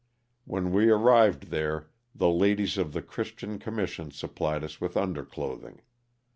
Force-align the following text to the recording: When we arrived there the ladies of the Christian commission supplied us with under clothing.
When 0.45 0.71
we 0.71 0.89
arrived 0.89 1.51
there 1.51 1.91
the 2.15 2.27
ladies 2.27 2.75
of 2.79 2.91
the 2.93 3.03
Christian 3.03 3.59
commission 3.59 4.09
supplied 4.09 4.63
us 4.63 4.81
with 4.81 4.97
under 4.97 5.23
clothing. 5.23 5.81